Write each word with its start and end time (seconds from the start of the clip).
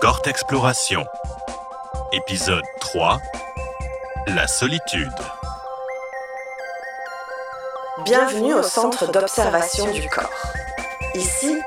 Corte 0.00 0.28
Exploration. 0.28 1.04
Épisode 2.12 2.64
3. 2.80 3.20
La 4.28 4.46
solitude. 4.46 5.12
Bienvenue 8.06 8.54
au 8.54 8.62
centre 8.62 9.12
d'observation 9.12 9.90
du 9.92 10.08
corps. 10.08 10.30
Ici, 11.14 11.60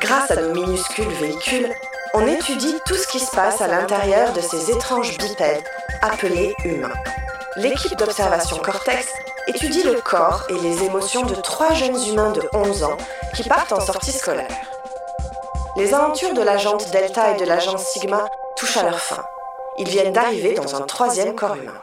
grâce 0.00 0.30
à 0.30 0.36
nos 0.36 0.54
minuscules 0.54 1.08
véhicules, 1.20 1.74
on 2.14 2.28
étudie 2.28 2.76
tout 2.86 2.94
ce 2.94 3.08
qui 3.08 3.18
se 3.18 3.32
passe 3.32 3.60
à 3.60 3.66
l'intérieur 3.66 4.32
de 4.34 4.40
ces 4.40 4.70
étranges 4.70 5.18
bipèdes 5.18 5.64
appelés 6.00 6.54
humains. 6.64 6.94
L'équipe 7.56 7.98
d'observation 7.98 8.58
Cortex 8.58 9.08
étudie 9.48 9.82
le 9.82 10.00
corps 10.00 10.46
et 10.48 10.58
les 10.60 10.84
émotions 10.84 11.26
de 11.26 11.34
trois 11.34 11.74
jeunes 11.74 12.00
humains 12.06 12.30
de 12.30 12.42
11 12.52 12.84
ans 12.84 12.96
qui 13.34 13.42
partent 13.42 13.72
en 13.72 13.80
sortie 13.80 14.12
scolaire. 14.12 14.79
Les 15.76 15.94
aventures 15.94 16.34
de 16.34 16.42
l'agente 16.42 16.90
Delta 16.90 17.34
et 17.34 17.40
de 17.40 17.44
l'agent 17.44 17.78
Sigma 17.78 18.26
touchent 18.56 18.76
à 18.76 18.82
leur 18.82 18.98
fin. 18.98 19.22
Ils 19.78 19.88
viennent 19.88 20.12
d'arriver 20.12 20.54
dans 20.54 20.74
un 20.74 20.80
troisième 20.82 21.34
corps 21.34 21.56
humain. 21.56 21.80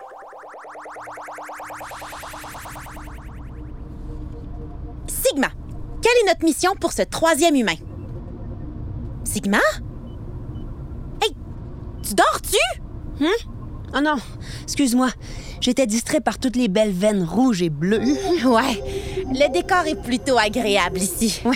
Sigma, 5.07 5.47
quelle 6.01 6.11
est 6.23 6.27
notre 6.27 6.43
mission 6.43 6.73
pour 6.79 6.91
ce 6.91 7.01
troisième 7.03 7.55
humain? 7.55 7.75
Sigma? 9.23 9.59
Hey, 11.21 11.35
tu 12.03 12.13
dors-tu? 12.13 13.23
Hum? 13.23 13.31
Oh 13.95 14.01
non, 14.01 14.17
excuse-moi. 14.63 15.07
J'étais 15.61 15.87
distrait 15.87 16.21
par 16.21 16.37
toutes 16.37 16.55
les 16.55 16.67
belles 16.67 16.91
veines 16.91 17.23
rouges 17.23 17.61
et 17.61 17.69
bleues. 17.69 18.03
Ouais, 18.45 18.83
le 19.25 19.51
décor 19.51 19.87
est 19.87 20.01
plutôt 20.01 20.37
agréable 20.37 20.99
ici. 20.99 21.41
Ouais. 21.45 21.55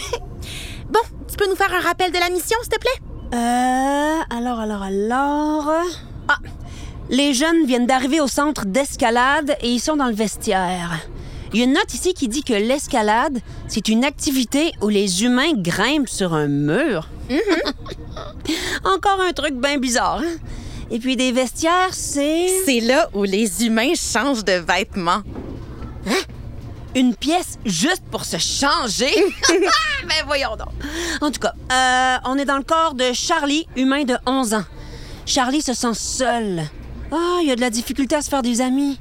Bon, 0.91 0.99
tu 1.29 1.35
peux 1.37 1.49
nous 1.49 1.55
faire 1.55 1.73
un 1.73 1.79
rappel 1.81 2.11
de 2.11 2.17
la 2.19 2.29
mission, 2.29 2.57
s'il 2.61 2.71
te 2.71 2.79
plaît? 2.79 3.01
Euh, 3.33 4.19
alors, 4.37 4.59
alors, 4.59 4.81
alors. 4.83 5.71
Ah, 6.27 6.37
les 7.09 7.33
jeunes 7.33 7.65
viennent 7.65 7.87
d'arriver 7.87 8.19
au 8.21 8.27
centre 8.27 8.65
d'escalade 8.65 9.55
et 9.61 9.69
ils 9.69 9.79
sont 9.79 9.95
dans 9.95 10.07
le 10.07 10.13
vestiaire. 10.13 10.99
Il 11.53 11.59
y 11.59 11.61
a 11.63 11.65
une 11.65 11.73
note 11.73 11.93
ici 11.93 12.13
qui 12.13 12.27
dit 12.29 12.43
que 12.43 12.53
l'escalade, 12.53 13.39
c'est 13.67 13.89
une 13.89 14.05
activité 14.05 14.71
où 14.81 14.87
les 14.89 15.23
humains 15.23 15.51
grimpent 15.55 16.07
sur 16.09 16.33
un 16.33 16.47
mur. 16.47 17.07
Encore 18.83 19.19
un 19.21 19.33
truc 19.33 19.55
bien 19.55 19.77
bizarre. 19.77 20.21
hein? 20.23 20.37
Et 20.89 20.99
puis 20.99 21.15
des 21.15 21.31
vestiaires, 21.31 21.91
c'est 21.93 22.47
C'est 22.65 22.79
là 22.81 23.09
où 23.13 23.23
les 23.23 23.65
humains 23.65 23.93
changent 23.95 24.43
de 24.45 24.53
vêtements. 24.53 25.21
Une 26.95 27.15
pièce 27.15 27.57
juste 27.65 28.03
pour 28.11 28.25
se 28.25 28.37
changer. 28.37 29.11
ben 29.49 30.23
voyons 30.25 30.55
donc. 30.55 30.69
En 31.21 31.31
tout 31.31 31.39
cas, 31.39 31.53
euh, 31.71 32.29
on 32.29 32.37
est 32.37 32.45
dans 32.45 32.57
le 32.57 32.63
corps 32.63 32.93
de 32.93 33.13
Charlie, 33.13 33.67
humain 33.75 34.03
de 34.03 34.15
11 34.25 34.53
ans. 34.53 34.65
Charlie 35.25 35.61
se 35.61 35.73
sent 35.73 35.93
seul. 35.93 36.63
Ah, 37.11 37.39
il 37.41 37.47
y 37.47 37.51
a 37.51 37.55
de 37.55 37.61
la 37.61 37.69
difficulté 37.69 38.15
à 38.15 38.21
se 38.21 38.29
faire 38.29 38.41
des 38.41 38.61
amis. 38.61 38.99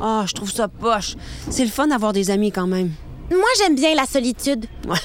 Ah, 0.00 0.24
je 0.26 0.32
trouve 0.32 0.50
ça 0.50 0.68
poche. 0.68 1.16
C'est 1.50 1.64
le 1.64 1.70
fun 1.70 1.88
d'avoir 1.88 2.12
des 2.12 2.30
amis 2.30 2.52
quand 2.52 2.66
même. 2.66 2.92
Moi, 3.30 3.48
j'aime 3.58 3.74
bien 3.74 3.94
la 3.94 4.06
solitude. 4.06 4.66
Ouais, 4.86 4.96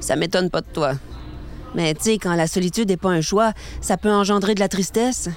ça 0.00 0.16
m'étonne 0.16 0.50
pas 0.50 0.60
de 0.60 0.66
toi. 0.72 0.92
Mais 1.74 1.94
tu 1.94 2.02
sais, 2.02 2.18
quand 2.18 2.34
la 2.34 2.46
solitude 2.46 2.88
n'est 2.88 2.96
pas 2.96 3.10
un 3.10 3.20
choix, 3.20 3.52
ça 3.80 3.96
peut 3.96 4.10
engendrer 4.10 4.54
de 4.54 4.60
la 4.60 4.68
tristesse. 4.68 5.28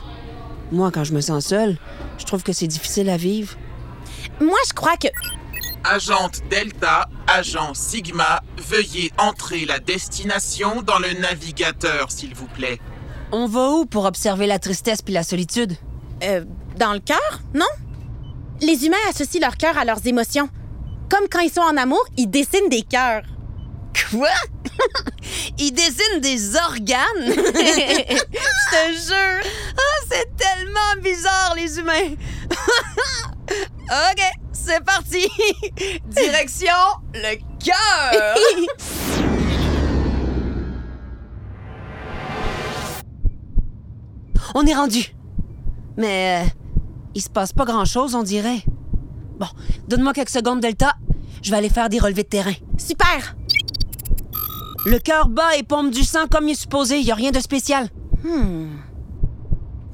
Moi, 0.71 0.91
quand 0.91 1.03
je 1.03 1.13
me 1.13 1.21
sens 1.21 1.45
seule, 1.45 1.77
je 2.17 2.25
trouve 2.25 2.43
que 2.43 2.53
c'est 2.53 2.67
difficile 2.67 3.09
à 3.09 3.17
vivre. 3.17 3.55
Moi, 4.41 4.57
je 4.67 4.73
crois 4.73 4.97
que... 4.97 5.07
Agente 5.83 6.41
Delta, 6.49 7.09
agent 7.27 7.73
Sigma, 7.73 8.41
veuillez 8.57 9.11
entrer 9.17 9.65
la 9.65 9.79
destination 9.79 10.81
dans 10.81 10.97
le 10.97 11.13
navigateur, 11.19 12.09
s'il 12.09 12.33
vous 12.33 12.47
plaît. 12.47 12.79
On 13.33 13.47
va 13.47 13.69
où 13.71 13.85
pour 13.85 14.05
observer 14.05 14.47
la 14.47 14.59
tristesse 14.59 15.01
puis 15.01 15.13
la 15.13 15.23
solitude? 15.23 15.75
Euh, 16.23 16.45
dans 16.77 16.93
le 16.93 16.99
cœur, 16.99 17.41
non? 17.53 17.65
Les 18.61 18.85
humains 18.85 18.95
associent 19.09 19.41
leur 19.41 19.57
cœur 19.57 19.77
à 19.77 19.83
leurs 19.83 20.07
émotions. 20.07 20.47
Comme 21.09 21.27
quand 21.29 21.41
ils 21.41 21.51
sont 21.51 21.61
en 21.61 21.75
amour, 21.75 22.03
ils 22.15 22.29
dessinent 22.29 22.69
des 22.69 22.83
cœurs. 22.83 23.23
Quoi? 24.09 24.29
Ils 25.59 25.71
dessinent 25.71 26.19
des 26.19 26.55
organes? 26.55 27.03
Je 27.27 27.33
te 28.71 28.93
jure! 28.93 29.51
Ah, 29.77 30.05
c'est 30.09 30.35
tellement 30.35 31.01
bizarre, 31.01 31.53
les 31.55 31.77
humains! 31.77 32.15
OK, 33.51 34.21
c'est 34.65 34.83
parti! 34.83 35.27
Direction 36.07 36.67
le 37.13 37.37
cœur! 37.63 38.35
On 44.55 44.65
est 44.65 44.73
rendu. 44.73 45.15
Mais 45.97 46.43
euh, 46.43 46.47
il 47.15 47.21
se 47.21 47.29
passe 47.29 47.53
pas 47.53 47.65
grand-chose, 47.65 48.13
on 48.13 48.21
dirait. 48.23 48.63
Bon, 49.39 49.47
donne-moi 49.87 50.13
quelques 50.13 50.29
secondes, 50.29 50.59
Delta. 50.59 50.93
Je 51.41 51.49
vais 51.49 51.57
aller 51.57 51.69
faire 51.69 51.89
des 51.89 51.99
relevés 51.99 52.23
de 52.23 52.27
terrain. 52.27 52.53
Super! 52.77 53.35
Le 54.85 54.99
cœur 54.99 55.29
bat 55.29 55.55
et 55.57 55.63
pompe 55.63 55.91
du 55.91 56.03
sang 56.03 56.27
comme 56.29 56.47
il 56.47 56.51
est 56.51 56.55
supposé. 56.55 56.99
Il 56.99 57.11
a 57.11 57.15
rien 57.15 57.31
de 57.31 57.39
spécial. 57.39 57.89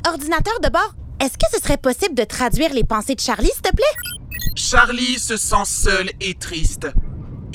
Ordinateur 0.08 0.60
de 0.62 0.70
bord, 0.70 0.94
est-ce 1.22 1.38
que 1.38 1.46
ce 1.54 1.62
serait 1.62 1.78
possible 1.78 2.16
de 2.16 2.24
traduire 2.24 2.74
les 2.74 2.84
pensées 2.84 3.16
de 3.16 3.22
Charlie, 3.22 3.52
s'il 3.54 3.62
te 3.62 3.74
plaît? 3.74 4.19
Charlie 4.70 5.18
se 5.18 5.36
sent 5.36 5.66
seul 5.66 6.12
et 6.22 6.36
triste. 6.36 6.86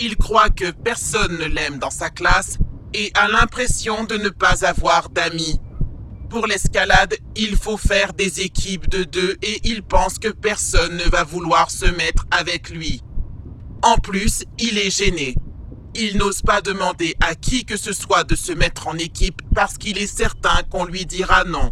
Il 0.00 0.16
croit 0.16 0.50
que 0.50 0.72
personne 0.72 1.38
ne 1.38 1.44
l'aime 1.44 1.78
dans 1.78 1.90
sa 1.90 2.10
classe 2.10 2.58
et 2.92 3.12
a 3.14 3.28
l'impression 3.28 4.02
de 4.02 4.16
ne 4.16 4.30
pas 4.30 4.64
avoir 4.64 5.10
d'amis. 5.10 5.60
Pour 6.28 6.48
l'escalade, 6.48 7.14
il 7.36 7.56
faut 7.56 7.76
faire 7.76 8.14
des 8.14 8.40
équipes 8.40 8.88
de 8.88 9.04
deux 9.04 9.36
et 9.42 9.60
il 9.62 9.84
pense 9.84 10.18
que 10.18 10.26
personne 10.26 10.96
ne 10.96 11.04
va 11.04 11.22
vouloir 11.22 11.70
se 11.70 11.86
mettre 11.86 12.26
avec 12.32 12.70
lui. 12.70 13.00
En 13.82 13.94
plus, 13.98 14.42
il 14.58 14.76
est 14.76 14.90
gêné. 14.90 15.36
Il 15.94 16.16
n'ose 16.16 16.42
pas 16.42 16.62
demander 16.62 17.14
à 17.20 17.36
qui 17.36 17.64
que 17.64 17.76
ce 17.76 17.92
soit 17.92 18.24
de 18.24 18.34
se 18.34 18.50
mettre 18.50 18.88
en 18.88 18.98
équipe 18.98 19.40
parce 19.54 19.78
qu'il 19.78 19.98
est 19.98 20.12
certain 20.12 20.64
qu'on 20.68 20.84
lui 20.84 21.06
dira 21.06 21.44
non. 21.44 21.70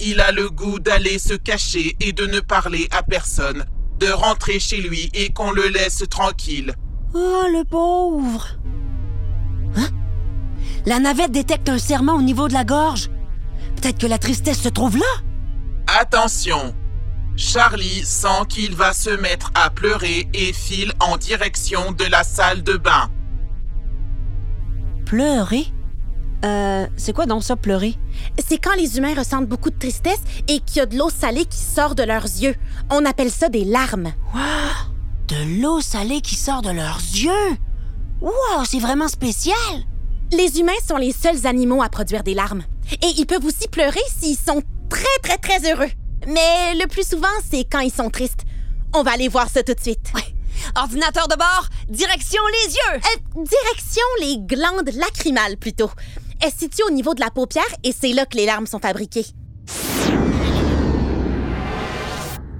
Il 0.00 0.20
a 0.20 0.32
le 0.32 0.50
goût 0.50 0.80
d'aller 0.80 1.20
se 1.20 1.34
cacher 1.34 1.94
et 2.00 2.12
de 2.12 2.26
ne 2.26 2.40
parler 2.40 2.88
à 2.90 3.04
personne, 3.04 3.64
de 3.98 4.10
rentrer 4.10 4.58
chez 4.58 4.80
lui 4.80 5.10
et 5.14 5.30
qu'on 5.32 5.50
le 5.50 5.68
laisse 5.68 6.04
tranquille. 6.08 6.74
Oh, 7.14 7.44
le 7.50 7.64
pauvre! 7.64 8.48
Hein? 9.76 9.88
La 10.86 10.98
navette 10.98 11.32
détecte 11.32 11.68
un 11.68 11.78
serment 11.78 12.14
au 12.14 12.22
niveau 12.22 12.48
de 12.48 12.54
la 12.54 12.64
gorge. 12.64 13.10
Peut-être 13.76 13.98
que 13.98 14.06
la 14.06 14.18
tristesse 14.18 14.60
se 14.60 14.68
trouve 14.68 14.96
là? 14.96 15.06
Attention 16.00 16.74
Charlie 17.36 18.04
sent 18.04 18.46
qu'il 18.48 18.74
va 18.74 18.92
se 18.92 19.10
mettre 19.10 19.52
à 19.54 19.70
pleurer 19.70 20.28
et 20.34 20.52
file 20.52 20.92
en 21.00 21.16
direction 21.16 21.92
de 21.92 22.04
la 22.04 22.24
salle 22.24 22.64
de 22.64 22.76
bain. 22.76 23.10
Pleurer? 25.06 25.66
Euh, 26.44 26.86
c'est 26.96 27.12
quoi 27.12 27.26
donc 27.26 27.42
ça, 27.42 27.56
pleurer? 27.56 27.96
C'est 28.46 28.58
quand 28.58 28.74
les 28.74 28.96
humains 28.98 29.14
ressentent 29.14 29.48
beaucoup 29.48 29.70
de 29.70 29.78
tristesse 29.78 30.20
et 30.46 30.60
qu'il 30.60 30.76
y 30.76 30.80
a 30.80 30.86
de 30.86 30.96
l'eau 30.96 31.10
salée 31.10 31.44
qui 31.44 31.58
sort 31.58 31.94
de 31.94 32.02
leurs 32.02 32.24
yeux. 32.24 32.54
On 32.90 33.04
appelle 33.04 33.30
ça 33.30 33.48
des 33.48 33.64
larmes. 33.64 34.12
De 35.26 35.60
l'eau 35.60 35.80
salée 35.80 36.20
qui 36.20 36.36
sort 36.36 36.62
de 36.62 36.70
leurs 36.70 37.00
yeux? 37.14 37.56
Wow, 38.20 38.64
c'est 38.64 38.78
vraiment 38.78 39.08
spécial! 39.08 39.56
Les 40.32 40.60
humains 40.60 40.72
sont 40.86 40.96
les 40.96 41.12
seuls 41.12 41.46
animaux 41.46 41.82
à 41.82 41.88
produire 41.88 42.22
des 42.22 42.34
larmes. 42.34 42.62
Et 43.02 43.08
ils 43.16 43.26
peuvent 43.26 43.44
aussi 43.44 43.68
pleurer 43.68 44.00
s'ils 44.18 44.36
sont 44.36 44.62
très, 44.88 45.04
très, 45.22 45.38
très 45.38 45.70
heureux. 45.70 45.90
Mais 46.26 46.74
le 46.74 46.86
plus 46.86 47.06
souvent, 47.06 47.26
c'est 47.50 47.64
quand 47.64 47.80
ils 47.80 47.92
sont 47.92 48.10
tristes. 48.10 48.44
On 48.94 49.02
va 49.02 49.12
aller 49.12 49.28
voir 49.28 49.48
ça 49.48 49.62
tout 49.62 49.74
de 49.74 49.80
suite. 49.80 50.10
Ouais. 50.14 50.34
Ordinateur 50.76 51.28
de 51.28 51.36
bord, 51.36 51.68
direction 51.88 52.42
les 52.52 52.74
yeux! 52.74 52.94
Euh, 52.96 53.44
direction 53.44 54.02
les 54.20 54.38
glandes 54.38 54.90
lacrymales, 54.94 55.56
plutôt. 55.56 55.90
Elles 56.40 56.52
se 56.52 56.58
situent 56.58 56.84
au 56.88 56.92
niveau 56.92 57.14
de 57.14 57.20
la 57.20 57.30
paupière 57.30 57.64
et 57.84 57.92
c'est 57.92 58.12
là 58.12 58.26
que 58.26 58.36
les 58.36 58.46
larmes 58.46 58.66
sont 58.66 58.78
fabriquées. 58.78 59.26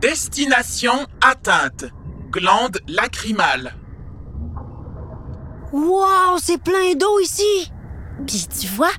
Destination 0.00 1.06
atteinte. 1.20 1.86
Glande 2.30 2.78
lacrymale. 2.88 3.75
Wow, 5.72 6.38
c'est 6.42 6.62
plein 6.62 6.94
d'eau 6.94 7.20
ici! 7.20 7.70
Puis 8.26 8.46
tu 8.60 8.66
vois, 8.69 8.90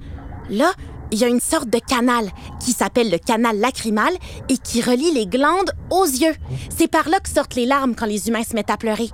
là, 0.49 0.71
il 1.11 1.19
y 1.19 1.23
a 1.23 1.27
une 1.27 1.39
sorte 1.39 1.69
de 1.69 1.79
canal 1.79 2.29
qui 2.59 2.71
s'appelle 2.71 3.09
le 3.09 3.17
canal 3.17 3.57
lacrymal 3.57 4.13
et 4.49 4.57
qui 4.57 4.81
relie 4.81 5.11
les 5.11 5.25
glandes 5.25 5.71
aux 5.89 6.05
yeux. 6.05 6.35
C'est 6.75 6.87
par 6.87 7.09
là 7.09 7.19
que 7.19 7.29
sortent 7.29 7.55
les 7.55 7.65
larmes 7.65 7.95
quand 7.95 8.05
les 8.05 8.27
humains 8.27 8.43
se 8.43 8.53
mettent 8.53 8.69
à 8.69 8.77
pleurer. 8.77 9.09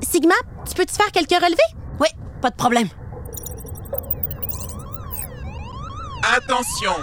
Sigma, 0.00 0.34
tu 0.68 0.74
peux-tu 0.74 0.94
faire 0.94 1.10
quelques 1.12 1.42
relevés? 1.42 1.56
Oui, 2.00 2.08
pas 2.40 2.50
de 2.50 2.56
problème. 2.56 2.88
Attention 6.34 6.96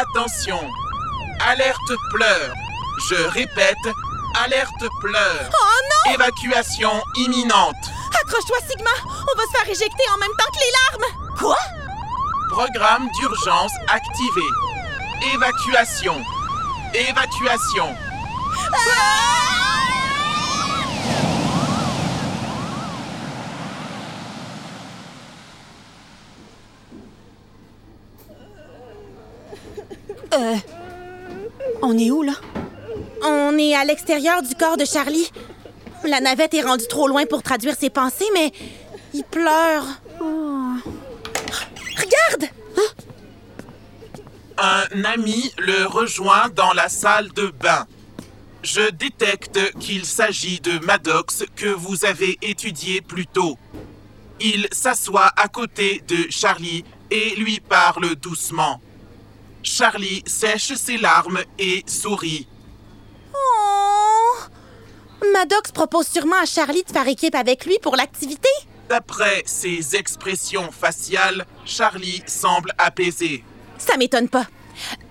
Attention 0.00 0.60
Alerte 1.46 1.92
pleure 2.10 2.52
Je 3.08 3.14
répète, 3.28 3.76
alerte 4.44 4.84
pleure 5.00 5.50
Oh 5.52 6.08
non! 6.08 6.14
Évacuation 6.14 6.90
imminente 7.16 7.76
Accroche-toi, 8.20 8.56
Sigma! 8.68 8.90
On 9.06 9.38
va 9.38 9.44
se 9.44 9.50
faire 9.56 9.68
éjecter 9.68 10.02
en 10.12 10.18
même 10.18 10.32
temps 10.36 10.50
que 10.52 10.58
les 10.58 10.72
larmes! 10.98 11.36
Quoi? 11.38 11.56
Programme 12.50 13.08
d'urgence 13.20 13.72
activé. 13.86 14.42
Évacuation. 15.34 16.20
Évacuation. 16.94 17.94
Euh. 30.38 30.56
On 31.82 31.96
est 31.98 32.10
où, 32.10 32.22
là? 32.22 32.34
On 33.24 33.58
est 33.58 33.74
à 33.74 33.84
l'extérieur 33.84 34.42
du 34.42 34.54
corps 34.54 34.76
de 34.76 34.84
Charlie. 34.84 35.30
La 36.04 36.20
navette 36.20 36.54
est 36.54 36.62
rendue 36.62 36.86
trop 36.88 37.08
loin 37.08 37.26
pour 37.26 37.42
traduire 37.42 37.74
ses 37.74 37.90
pensées, 37.90 38.28
mais 38.34 38.52
il 39.14 39.24
pleure. 39.24 39.84
Oh. 40.20 40.74
Regarde! 41.96 42.50
Un 44.58 45.04
ami 45.04 45.52
le 45.58 45.86
rejoint 45.86 46.48
dans 46.54 46.72
la 46.72 46.88
salle 46.88 47.32
de 47.32 47.48
bain. 47.48 47.86
Je 48.62 48.90
détecte 48.90 49.72
qu'il 49.78 50.04
s'agit 50.04 50.60
de 50.60 50.84
Maddox 50.84 51.44
que 51.54 51.68
vous 51.68 52.04
avez 52.04 52.38
étudié 52.42 53.00
plus 53.00 53.26
tôt. 53.26 53.56
Il 54.40 54.68
s'assoit 54.72 55.30
à 55.36 55.48
côté 55.48 56.02
de 56.08 56.16
Charlie 56.30 56.84
et 57.10 57.34
lui 57.36 57.60
parle 57.60 58.14
doucement. 58.16 58.80
Charlie 59.78 60.24
sèche 60.26 60.74
ses 60.74 60.96
larmes 60.96 61.38
et 61.56 61.84
sourit. 61.86 62.48
Oh! 63.32 64.34
Maddox 65.32 65.70
propose 65.70 66.08
sûrement 66.08 66.40
à 66.42 66.46
Charlie 66.46 66.82
de 66.82 66.90
faire 66.90 67.06
équipe 67.06 67.36
avec 67.36 67.64
lui 67.64 67.78
pour 67.80 67.94
l'activité. 67.94 68.48
D'après 68.88 69.44
ses 69.46 69.94
expressions 69.94 70.72
faciales, 70.72 71.46
Charlie 71.64 72.24
semble 72.26 72.72
apaisé. 72.76 73.44
Ça 73.78 73.96
m'étonne 73.96 74.28
pas. 74.28 74.48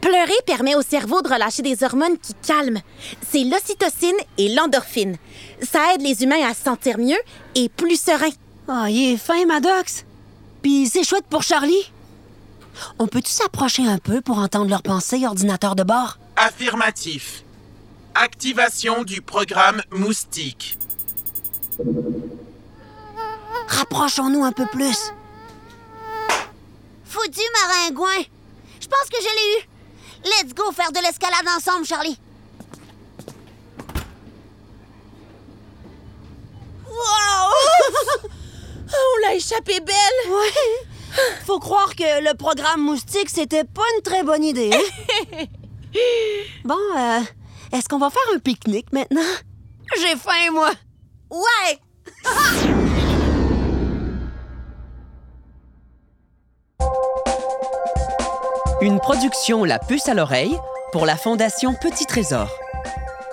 Pleurer 0.01 0.37
permet 0.45 0.75
au 0.75 0.81
cerveau 0.81 1.21
de 1.21 1.29
relâcher 1.29 1.61
des 1.61 1.81
hormones 1.83 2.17
qui 2.17 2.33
calment. 2.45 2.81
C'est 3.25 3.45
l'ocytocine 3.45 4.17
et 4.37 4.53
l'endorphine. 4.53 5.15
Ça 5.61 5.93
aide 5.93 6.01
les 6.01 6.23
humains 6.23 6.45
à 6.45 6.53
se 6.53 6.63
sentir 6.63 6.97
mieux 6.97 7.21
et 7.55 7.69
plus 7.69 8.01
sereins. 8.01 8.35
Oh, 8.67 8.83
il 8.89 9.13
est 9.13 9.17
fin, 9.17 9.45
Maddox. 9.45 10.03
Puis 10.61 10.87
c'est 10.87 11.05
chouette 11.05 11.27
pour 11.29 11.43
Charlie. 11.43 11.89
On 12.99 13.07
peut-tu 13.07 13.31
s'approcher 13.31 13.87
un 13.87 13.97
peu 13.97 14.21
pour 14.21 14.39
entendre 14.39 14.69
leurs 14.69 14.83
pensées, 14.83 15.25
ordinateur 15.25 15.75
de 15.75 15.83
bord? 15.83 16.17
Affirmatif. 16.35 17.43
Activation 18.15 19.03
du 19.03 19.21
programme 19.21 19.81
Moustique. 19.91 20.77
Rapprochons-nous 23.67 24.43
un 24.43 24.51
peu 24.51 24.65
plus. 24.67 25.11
Foutu 27.05 27.41
maringouin! 27.61 28.23
Je 28.79 28.87
pense 28.87 29.09
que 29.09 29.17
je 29.21 29.27
l'ai 29.27 29.59
eu. 29.59 29.69
Let's 30.25 30.53
go 30.53 30.71
faire 30.71 30.91
de 30.91 30.99
l'escalade 30.99 31.47
ensemble, 31.55 31.85
Charlie. 31.85 32.19
Wow! 36.85 37.51
On 38.89 39.21
l'a 39.27 39.35
échappé 39.35 39.79
belle! 39.79 40.31
Ouais. 40.31 40.96
Faut 41.45 41.59
croire 41.59 41.95
que 41.95 42.23
le 42.23 42.35
programme 42.35 42.81
moustique, 42.81 43.29
c'était 43.29 43.63
pas 43.63 43.81
une 43.95 44.01
très 44.03 44.23
bonne 44.23 44.43
idée. 44.43 44.71
hein? 44.73 45.43
bon, 46.65 46.75
euh, 46.97 47.19
est-ce 47.71 47.87
qu'on 47.89 47.99
va 47.99 48.09
faire 48.09 48.35
un 48.35 48.39
pique-nique 48.39 48.91
maintenant? 48.91 49.21
J'ai 49.99 50.15
faim, 50.15 50.51
moi. 50.51 50.71
Ouais! 51.29 51.79
Une 58.81 58.99
production 58.99 59.63
La 59.63 59.79
Puce 59.79 60.07
à 60.07 60.13
l'oreille 60.13 60.55
pour 60.91 61.05
la 61.07 61.17
Fondation 61.17 61.73
Petit 61.73 62.05
Trésor. 62.05 62.47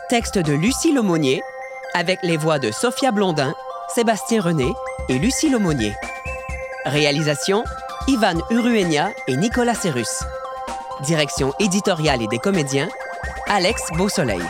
Texte 0.08 0.38
de 0.38 0.54
Lucie 0.54 0.92
Lemonnier 0.92 1.42
avec 1.92 2.18
les 2.22 2.36
voix 2.38 2.58
de 2.58 2.70
Sophia 2.70 3.12
Blondin, 3.12 3.54
Sébastien 3.94 4.40
René 4.40 4.72
et 5.08 5.18
Lucie 5.18 5.50
Lemonnier. 5.50 5.94
Réalisation 6.84 7.64
Ivan 8.08 8.38
Uruenia 8.50 9.10
et 9.26 9.36
Nicolas 9.36 9.74
Serrus. 9.74 10.22
Direction 11.02 11.52
éditoriale 11.58 12.20
et 12.22 12.28
des 12.28 12.38
comédiens 12.38 12.88
Alex 13.48 13.82
Beausoleil. 13.96 14.42